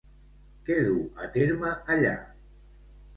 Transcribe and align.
Què 0.69 0.77
du 0.85 0.95
a 1.25 1.29
terme 1.35 1.73
allà? 1.97 2.15